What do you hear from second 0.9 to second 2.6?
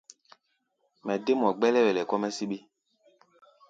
Mɛ dé mɔ gbɛ́lɛ́wɛlɛ kɔ́-mɛ́ síɓí.